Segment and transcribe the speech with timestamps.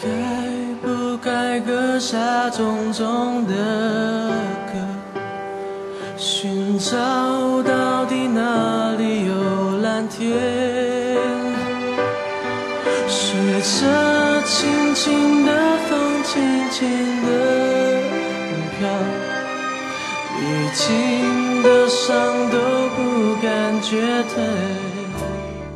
[0.00, 0.08] 该
[0.80, 3.54] 不该割下重重的
[4.66, 4.78] 歌？
[6.16, 6.96] 寻找
[7.64, 10.38] 到底哪里有蓝天？
[13.08, 15.52] 随着轻轻的
[15.88, 16.88] 风，轻轻
[17.26, 17.28] 的
[18.78, 18.88] 飘，
[20.40, 20.42] 已
[20.74, 22.14] 经的伤
[22.50, 22.56] 都
[22.94, 24.44] 不感觉疼。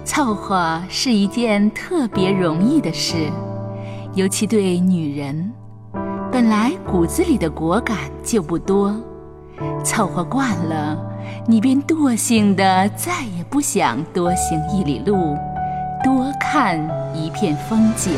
[0.05, 3.31] 凑合是一件特别容易的事，
[4.15, 5.51] 尤其对女人，
[6.31, 8.95] 本来骨子里的果敢就不多。
[9.83, 10.99] 凑合惯了，
[11.47, 15.35] 你便惰性的再也不想多行一里路，
[16.05, 16.79] 多看
[17.15, 18.13] 一片风景。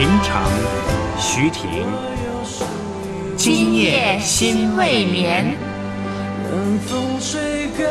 [0.00, 0.50] 林长
[1.18, 1.84] 徐婷。
[3.36, 5.54] 今夜心未眠。
[6.50, 7.84] 让风吹干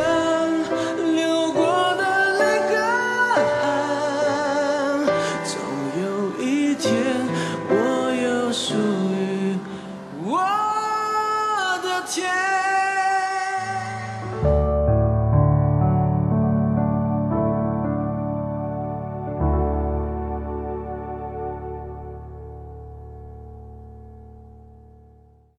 [1.14, 2.02] 流过的
[2.40, 2.72] 泪和
[3.60, 5.06] 汗
[5.44, 5.54] 总
[6.02, 6.04] 有
[6.44, 6.92] 一天
[7.68, 7.72] 我
[8.12, 8.74] 有属
[9.14, 9.56] 于
[10.24, 10.34] 我
[11.80, 12.59] 的天。